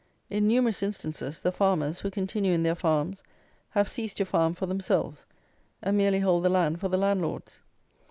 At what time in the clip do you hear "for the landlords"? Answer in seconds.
6.79-7.61